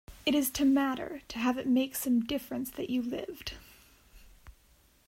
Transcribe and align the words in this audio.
It 0.25 0.33
is 0.33 0.49
to 0.53 0.65
"matter," 0.65 1.21
to 1.27 1.37
have 1.37 1.59
it 1.59 1.67
make 1.67 1.95
some 1.95 2.21
difference 2.21 2.71
that 2.71 2.89
you 2.89 3.03
lived. 3.03 3.53